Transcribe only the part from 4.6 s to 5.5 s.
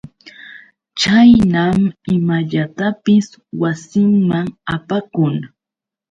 apakun.